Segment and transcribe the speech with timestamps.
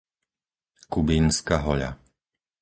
[0.91, 1.91] Kubínska Hoľa